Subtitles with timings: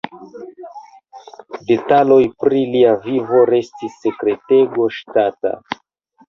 [1.67, 5.55] Detaloj pri lia vivo restis sekretego ŝtata.